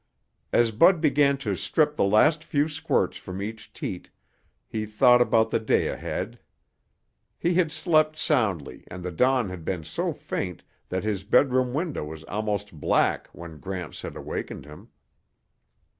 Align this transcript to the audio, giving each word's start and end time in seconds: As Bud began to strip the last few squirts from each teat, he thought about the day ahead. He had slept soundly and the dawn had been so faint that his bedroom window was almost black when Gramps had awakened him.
As 0.51 0.71
Bud 0.71 0.99
began 0.99 1.37
to 1.45 1.55
strip 1.55 1.95
the 1.95 2.03
last 2.03 2.43
few 2.43 2.67
squirts 2.67 3.17
from 3.17 3.39
each 3.39 3.71
teat, 3.71 4.09
he 4.67 4.87
thought 4.87 5.21
about 5.21 5.51
the 5.51 5.59
day 5.59 5.89
ahead. 5.89 6.39
He 7.37 7.53
had 7.53 7.71
slept 7.71 8.17
soundly 8.17 8.83
and 8.87 9.03
the 9.03 9.11
dawn 9.11 9.49
had 9.49 9.63
been 9.63 9.83
so 9.83 10.11
faint 10.11 10.63
that 10.89 11.03
his 11.03 11.23
bedroom 11.23 11.71
window 11.71 12.03
was 12.03 12.23
almost 12.23 12.79
black 12.79 13.27
when 13.27 13.59
Gramps 13.59 14.01
had 14.01 14.15
awakened 14.15 14.65
him. 14.65 14.87